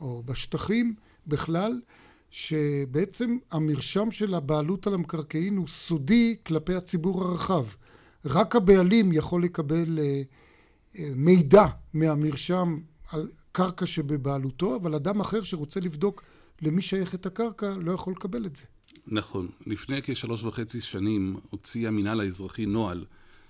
[0.00, 0.94] או בשטחים
[1.26, 1.80] בכלל,
[2.30, 7.66] שבעצם המרשם של הבעלות על המקרקעין הוא סודי כלפי הציבור הרחב.
[8.24, 10.22] רק הבעלים יכול לקבל אה,
[10.98, 12.78] אה, מידע מהמרשם
[13.12, 16.22] על קרקע שבבעלותו, אבל אדם אחר שרוצה לבדוק
[16.62, 18.64] למי שייכת הקרקע לא יכול לקבל את זה.
[19.06, 19.48] נכון.
[19.66, 23.04] לפני כשלוש וחצי שנים הוציא המינהל האזרחי נוהל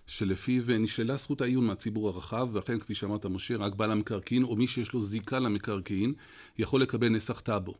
[0.06, 4.66] שלפיו נשללה זכות העיון מהציבור הרחב, ואכן, כפי שאמרת, משה, רק בעל המקרקעין, או מי
[4.66, 6.12] שיש לו זיקה למקרקעין,
[6.58, 7.74] יכול לקבל נסח טאבו.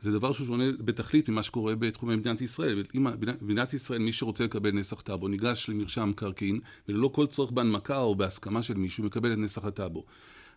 [0.00, 2.82] זה דבר שהוא שונה בתכלית ממה שקורה בתחומי מדינת ישראל.
[3.40, 8.14] במדינת ישראל, מי שרוצה לקבל נסח טאבו, ניגש למרשם המקרקעין, וללא כל צורך בהנמקה או
[8.14, 10.04] בהסכמה של מישהו, מקבל את נסח הטאבו.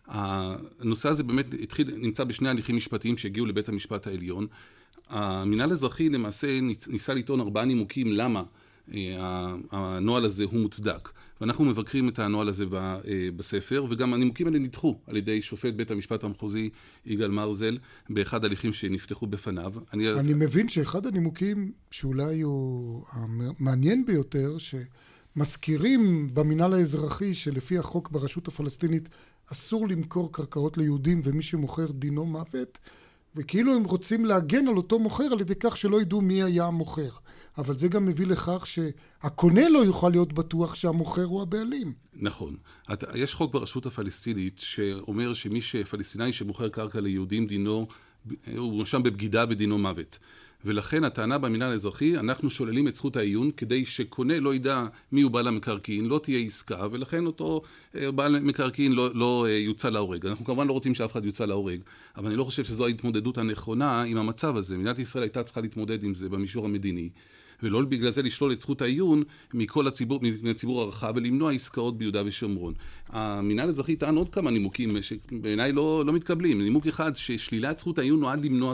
[0.06, 4.46] הנושא הזה באמת התחיל, נמצא בשני הליכים משפטיים שהגיעו לבית המשפט העליון.
[5.12, 8.42] המינהל האזרחי למעשה ניסה לטעון ארבעה נימוקים למה
[8.94, 11.08] אה, הנוהל הזה הוא מוצדק.
[11.40, 12.98] ואנחנו מבקרים את הנוהל הזה אה,
[13.36, 16.70] בספר, וגם הנימוקים האלה נדחו על ידי שופט בית המשפט המחוזי
[17.06, 17.78] יגאל מרזל
[18.10, 19.72] באחד ההליכים שנפתחו בפניו.
[19.92, 28.48] אני, אני מבין שאחד הנימוקים שאולי הוא המעניין ביותר, שמזכירים במינהל האזרחי שלפי החוק ברשות
[28.48, 29.08] הפלסטינית
[29.52, 32.78] אסור למכור קרקעות ליהודים ומי שמוכר דינו מוות,
[33.36, 37.10] וכאילו הם רוצים להגן על אותו מוכר על ידי כך שלא ידעו מי היה המוכר.
[37.58, 41.92] אבל זה גם מביא לכך שהקונה לא יוכל להיות בטוח שהמוכר הוא הבעלים.
[42.14, 42.56] נכון.
[43.14, 47.86] יש חוק ברשות הפלסטינית שאומר שמי שפלסטיני שמוכר קרקע ליהודים דינו,
[48.56, 50.18] הוא מואשם בבגידה ודינו מוות.
[50.64, 55.30] ולכן הטענה במינהל האזרחי, אנחנו שוללים את זכות העיון כדי שקונה לא ידע מי הוא
[55.30, 57.62] בעל המקרקעין, לא תהיה עסקה, ולכן אותו
[57.96, 60.26] אה, בעל מקרקעין לא, לא אה, יוצא להורג.
[60.26, 61.80] אנחנו כמובן לא רוצים שאף אחד יוצא להורג,
[62.16, 64.76] אבל אני לא חושב שזו ההתמודדות הנכונה עם המצב הזה.
[64.76, 67.08] מדינת ישראל הייתה צריכה להתמודד עם זה במישור המדיני.
[67.62, 69.22] ולא בגלל זה לשלול את זכות העיון
[69.54, 72.74] מכל הציבור, מהציבור הרחב ולמנוע עסקאות ביהודה ושומרון.
[73.08, 76.62] המינהל האזרחי טען עוד כמה נימוקים שבעיניי לא, לא מתקבלים.
[76.62, 78.72] נימוק אחד, ששלילת זכות העיון נועד למנוע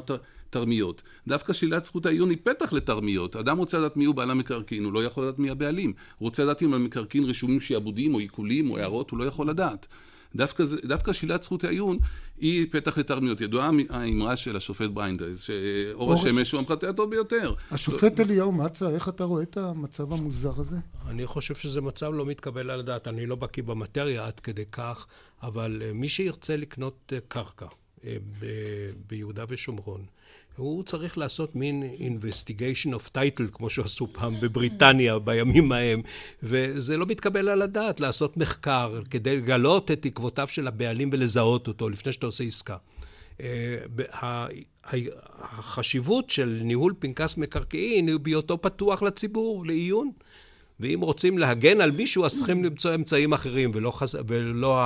[0.50, 1.02] תרמיות.
[1.28, 3.36] דווקא שלילת זכות העיון היא פתח לתרמיות.
[3.36, 5.92] אדם רוצה לדעת מי הוא בעל המקרקעין, הוא לא יכול לדעת מי הבעלים.
[6.18, 9.86] הוא רוצה לדעת אם המקרקעין רשומים שעבודים או עיקולים או הערות, הוא לא יכול לדעת.
[10.34, 11.98] דווקא, דווקא שלילת זכות העיון
[12.38, 13.40] היא פתח לתרמיות.
[13.40, 17.54] ידועה האמרה של השופט ברנדייס, שאור השמש הוא המחטא הטוב ביותר.
[17.70, 20.76] השופט אליהו מצה, איך אתה רואה את המצב המוזר הזה?
[21.08, 23.08] אני חושב שזה מצב לא מתקבל על הדעת.
[23.08, 25.06] אני לא בקיא במטריה עד כדי כך,
[25.42, 27.66] אבל אה, מי שירצה לקנות אה, קרקע
[29.08, 30.04] ביהודה ושומרון,
[30.56, 36.02] הוא צריך לעשות מין investigation of title, כמו שעשו פעם בבריטניה בימים ההם,
[36.42, 41.88] וזה לא מתקבל על הדעת לעשות מחקר כדי לגלות את עקבותיו של הבעלים ולזהות אותו
[41.88, 42.76] לפני שאתה עושה עסקה.
[43.40, 44.46] אה,
[45.38, 50.10] החשיבות של ניהול פנקס מקרקעין היא בהיותו פתוח לציבור, לעיון.
[50.80, 54.18] ואם רוצים להגן על מישהו, אז צריכים למצוא אמצעים אחרים, ולא, חז...
[54.26, 54.80] ולא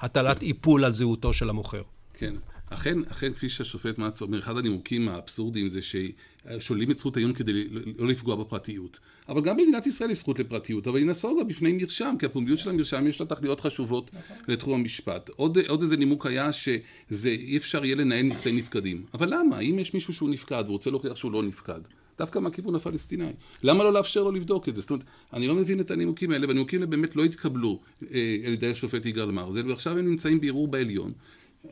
[0.00, 1.82] הטלת איפול על זהותו של המוכר.
[2.18, 2.34] כן.
[2.70, 7.64] אכן, אכן, כפי שהשופט מצ אומר, אחד הנימוקים האבסורדיים זה ששוללים את זכות העיון כדי
[7.98, 8.98] לא לפגוע בפרטיות.
[9.28, 12.70] אבל גם במדינת ישראל יש זכות לפרטיות, אבל היא נסוגה בפני מרשם, כי הפומביות של
[12.70, 14.10] המרשם יש לה תכליות חשובות
[14.48, 15.30] לתחום המשפט.
[15.36, 19.04] עוד, עוד איזה נימוק היה שזה אי אפשר יהיה לנהל נכסי נפקדים.
[19.14, 19.58] אבל למה?
[19.58, 21.80] אם יש מישהו שהוא נפקד ורוצה להוכיח שהוא לא נפקד,
[22.18, 23.32] דווקא מהכיוון הפלסטיני.
[23.62, 24.80] למה לא לאפשר לו לבדוק את זה?
[24.80, 28.52] זאת אומרת, אני לא מבין את הנימוקים האלה, והנימוקים האלה באמת לא התקבלו אה, על
[28.52, 31.12] ידי השופט יגאל מרזל, ועכשיו הם נמצאים בערעור בעליון.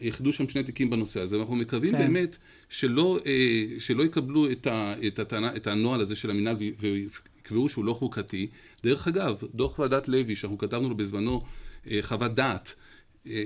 [0.01, 1.99] יחדו שם שני תיקים בנושא הזה, ואנחנו מקווים כן.
[1.99, 2.37] באמת
[2.69, 7.85] שלא, אה, שלא יקבלו את, ה, את, הטענה, את הנוהל הזה של המינהל ויקבעו שהוא
[7.85, 8.47] לא חוקתי.
[8.83, 11.43] דרך אגב, דוח ועדת לוי, שאנחנו כתבנו לו בזמנו
[11.91, 12.75] אה, חוות דעת,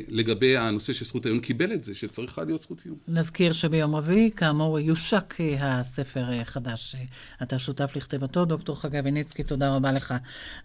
[0.09, 2.97] לגבי הנושא של זכות העיון, קיבל את זה, שצריכה להיות זכות עיון.
[3.09, 6.97] נזכיר שביום רביעי, כאמור, יושק הספר החדש.
[7.43, 10.15] אתה שותף לכתיבתו, דוקטור חגי ויניצקי, תודה רבה לך.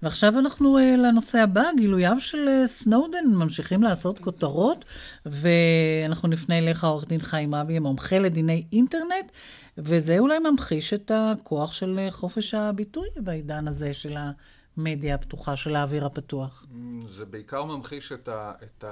[0.04, 4.86] ועכשיו אנחנו לנושא הבא, גילוייו של סנודן ממשיכים לעשות כותרות,
[5.26, 9.32] ואנחנו נפנה אליך, עורך דין חיים רבי, מומחה לדיני אינטרנט,
[9.78, 14.32] וזה אולי ממחיש את הכוח של חופש הביטוי בעידן הזה של ה...
[14.78, 16.66] המדיה הפתוחה של האוויר הפתוח?
[17.08, 18.84] זה בעיקר ממחיש את, ה, את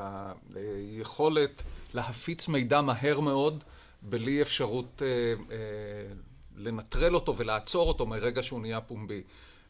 [0.56, 3.64] היכולת להפיץ מידע מהר מאוד,
[4.02, 5.08] בלי אפשרות אה,
[5.52, 6.14] אה,
[6.56, 9.22] לנטרל אותו ולעצור אותו מרגע שהוא נהיה פומבי.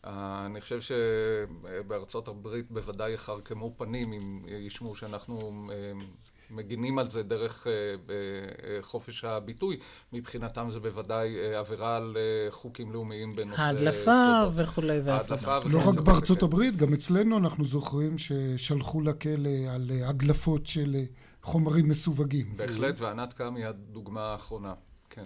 [0.05, 6.05] אה, אני חושב שבארצות הברית בוודאי יחרקמו פנים אם ישמעו שאנחנו אה,
[6.55, 9.79] מגינים על זה דרך אה, אה, חופש הביטוי.
[10.13, 12.17] מבחינתם זה בוודאי אה, עבירה על
[12.49, 13.61] חוקים לאומיים בנושא...
[13.61, 15.59] ההדלפה וכולי וההדלפה.
[15.59, 20.95] לא רק בארצות הברית, גם אצלנו אנחנו זוכרים ששלחו לכלא על הדלפות של
[21.41, 22.53] חומרים מסווגים.
[22.55, 24.73] בהחלט, וענת קם היא הדוגמה האחרונה,
[25.09, 25.25] כן.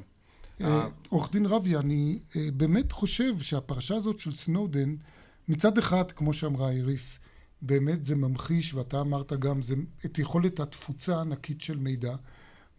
[1.10, 2.20] עורך דין רבי, אני
[2.54, 4.96] באמת חושב שהפרשה הזאת של סנודן,
[5.48, 7.20] מצד אחד, כמו שאמרה איריס,
[7.62, 12.16] באמת זה ממחיש, ואתה אמרת גם, זה את יכולת התפוצה הענקית של מידע.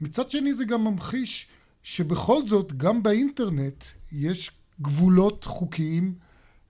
[0.00, 1.48] מצד שני זה גם ממחיש
[1.82, 6.14] שבכל זאת, גם באינטרנט יש גבולות חוקיים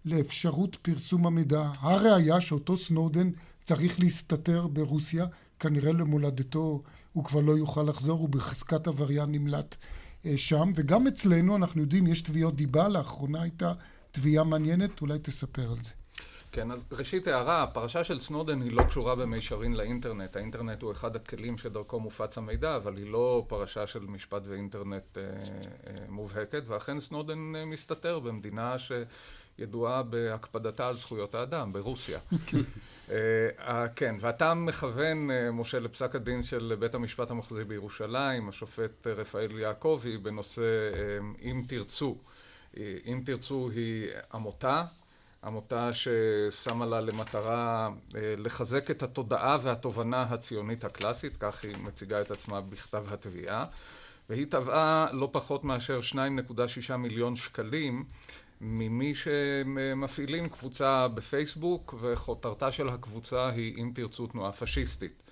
[0.05, 1.71] לאפשרות פרסום המידע.
[1.79, 3.31] הראיה שאותו סנודן
[3.65, 5.27] צריך להסתתר ברוסיה,
[5.59, 9.77] כנראה למולדתו הוא כבר לא יוכל לחזור, הוא בחזקת עבריין נמלט
[10.27, 10.73] אה, שם.
[10.75, 13.73] וגם אצלנו, אנחנו יודעים, יש תביעות דיבה, לאחרונה הייתה
[14.11, 15.91] תביעה מעניינת, אולי תספר על זה.
[16.53, 20.37] כן, אז ראשית הערה, הפרשה של סנודן היא לא קשורה במישרין לאינטרנט.
[20.37, 25.23] האינטרנט הוא אחד הכלים שדרכו מופץ המידע, אבל היא לא פרשה של משפט ואינטרנט אה,
[25.23, 32.19] אה, מובהקת, ואכן סנודן אה, מסתתר במדינה שידועה בהקפדתה על זכויות האדם, ברוסיה.
[33.11, 39.59] אה, כן, ואתה מכוון, אה, משה, לפסק הדין של בית המשפט המחוזי בירושלים, השופט רפאל
[39.59, 42.17] יעקבי, בנושא אה, אם תרצו.
[43.07, 44.85] אם תרצו היא עמותה
[45.45, 52.31] עמותה ששמה לה למטרה אה, לחזק את התודעה והתובנה הציונית הקלאסית, כך היא מציגה את
[52.31, 53.65] עצמה בכתב התביעה,
[54.29, 58.05] והיא תבעה לא פחות מאשר 2.6 מיליון שקלים
[58.61, 65.23] ממי שמפעילים קבוצה בפייסבוק, וכותרתה של הקבוצה היא אם תרצו תנועה פשיסטית.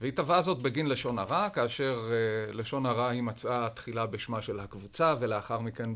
[0.00, 4.60] והיא תבעה זאת בגין לשון הרע, כאשר uh, לשון הרע היא מצאה תחילה בשמה של
[4.60, 5.90] הקבוצה, ולאחר מכן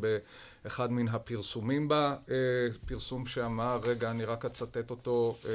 [0.66, 2.30] באחד מן הפרסומים בה, uh,
[2.86, 5.46] פרסום שאמר, רגע, אני רק אצטט אותו uh,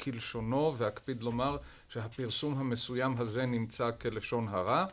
[0.00, 1.56] כלשונו, ואקפיד לומר
[1.88, 4.86] שהפרסום המסוים הזה נמצא כלשון הרע.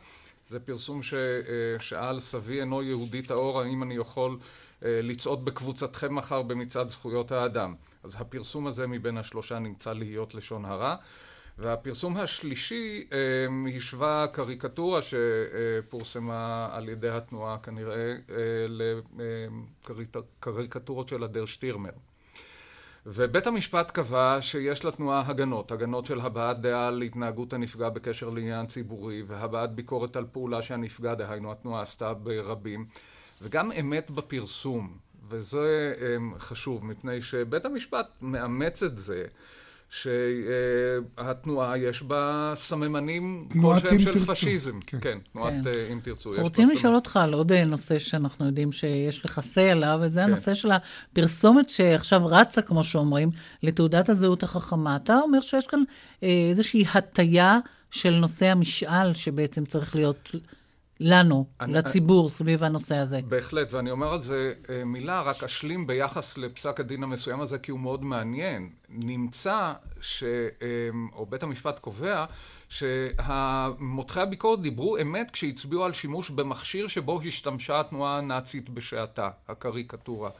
[0.46, 4.38] זה פרסום ששאל, סבי אינו יהודי טהור, האם אני יכול
[4.82, 7.74] לצעוד בקבוצתכם מחר במצעד זכויות האדם.
[8.02, 10.96] אז הפרסום הזה מבין השלושה נמצא להיות לשון הרע.
[11.58, 18.66] והפרסום השלישי אמ, השווה קריקטורה שפורסמה על ידי התנועה כנראה אה,
[19.88, 21.90] לקריקטורות של הדר שטירמר.
[23.06, 28.66] ובית המשפט קבע שיש לתנועה הגנות, הגנות של הבעת דעה על התנהגות הנפגע בקשר לעניין
[28.66, 32.86] ציבורי והבעת ביקורת על פעולה שהנפגע, דהיינו התנועה עשתה ברבים,
[33.42, 39.26] וגם אמת בפרסום, וזה אמ, חשוב מפני שבית המשפט מאמץ את זה
[39.90, 44.80] שהתנועה יש בה סממנים כלשהם של פשיזם.
[44.80, 45.70] כן, כן תנועת כן.
[45.74, 46.30] אה, אם תרצו.
[46.30, 50.20] אנחנו רוצים לשאול אותך על עוד אה, נושא שאנחנו יודעים שיש לך say עליו, וזה
[50.20, 50.26] כן.
[50.26, 53.30] הנושא של הפרסומת שעכשיו רצה, כמו שאומרים,
[53.62, 54.96] לתעודת הזהות החכמה.
[54.96, 55.82] אתה אומר שיש כאן
[56.22, 57.58] אה, איזושהי הטיה
[57.90, 60.30] של נושא המשאל שבעצם צריך להיות...
[61.02, 63.20] לנו, אני, לציבור, אני, סביב הנושא הזה.
[63.28, 67.70] בהחלט, ואני אומר על זה אה, מילה, רק אשלים ביחס לפסק הדין המסוים הזה, כי
[67.70, 68.70] הוא מאוד מעניין.
[68.88, 70.24] נמצא, ש,
[70.62, 70.68] אה,
[71.12, 72.24] או בית המשפט קובע,
[72.68, 80.30] שמותחי הביקורת דיברו אמת כשהצביעו על שימוש במכשיר שבו השתמשה התנועה הנאצית בשעתה, הקריקטורה.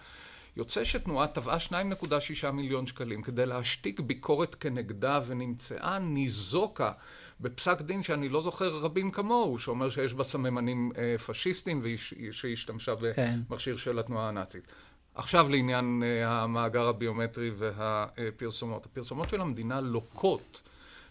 [0.56, 6.92] יוצא שתנועה תבעה 2.6 מיליון שקלים כדי להשתיק ביקורת כנגדה ונמצאה ניזוקה
[7.40, 13.40] בפסק דין שאני לא זוכר רבים כמוהו, שאומר שיש בה סממנים אה, פשיסטיים ושהשתמשה כן.
[13.48, 14.72] במכשיר של התנועה הנאצית.
[15.14, 18.86] עכשיו לעניין אה, המאגר הביומטרי והפרסומות.
[18.86, 20.60] הפרסומות של המדינה לוקות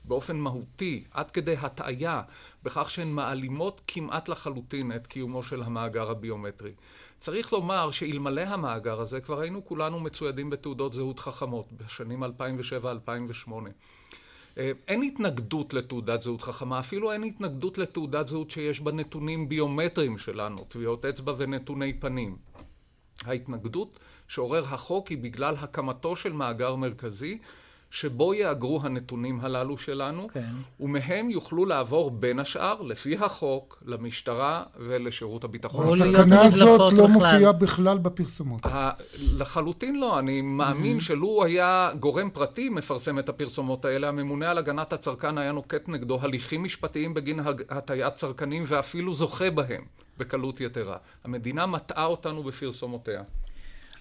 [0.04, 2.22] באופן מהותי, עד כדי הטעיה,
[2.64, 6.72] בכך שהן מעלימות כמעט לחלוטין את קיומו של המאגר הביומטרי.
[7.20, 12.28] צריך לומר שאלמלא המאגר הזה כבר היינו כולנו מצוידים בתעודות זהות חכמות בשנים 2007-2008.
[14.60, 20.18] אה, אין התנגדות לתעודת זהות חכמה, אפילו אין התנגדות לתעודת זהות שיש בה נתונים ביומטריים
[20.18, 22.38] שלנו, טביעות אצבע ונתוני פנים.
[23.26, 27.38] ההתנגדות שעורר החוק היא בגלל הקמתו של מאגר מרכזי
[27.92, 30.50] שבו יאגרו הנתונים הללו שלנו, כן.
[30.80, 35.86] ומהם יוכלו לעבור בין השאר, לפי החוק, למשטרה ולשירות הביטחון.
[35.86, 38.66] הסכנה הזאת לא מופיעה בכלל בפרסומות.
[39.38, 40.20] לחלוטין לא.
[40.20, 41.02] אני מאמין mm-hmm.
[41.02, 46.20] שלו היה גורם פרטי מפרסם את הפרסומות האלה, הממונה על הגנת הצרכן היה נוקט נגדו
[46.22, 49.82] הליכים משפטיים בגין הטיית צרכנים, ואפילו זוכה בהם
[50.18, 50.98] בקלות יתרה.
[51.24, 53.22] המדינה מטעה אותנו בפרסומותיה.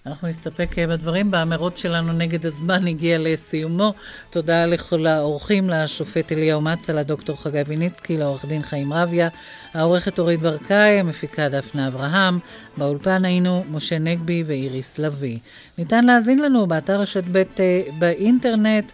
[0.05, 1.31] אנחנו נסתפק אה, בדברים.
[1.31, 3.93] באמירות שלנו נגד הזמן הגיע לסיומו.
[4.29, 9.29] תודה לכל האורחים, לשופט אליהו מצה, לדוקטור חגי ויניצקי, לעורך דין חיים רביה,
[9.73, 12.39] העורכת אורית ברקאי, המפיקה דפנה אברהם.
[12.77, 15.39] באולפן היינו משה נגבי ואיריס לביא.
[15.77, 18.91] ניתן להאזין לנו באתר רשת ב' אה, באינטרנט.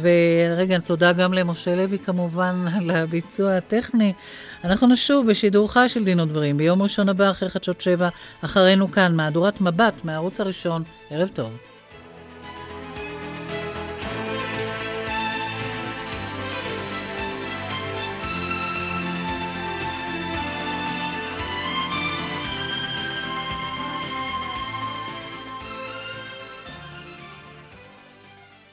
[0.00, 4.12] ורגע, תודה גם למשה לוי כמובן על הביצוע הטכני.
[4.64, 8.08] אנחנו נשוב בשידור חי של דין ודברים ביום ראשון הבא אחרי חדשות שבע,
[8.42, 10.82] אחרינו כאן, מהדורת מבט מהערוץ הראשון.
[11.10, 11.73] ערב טוב.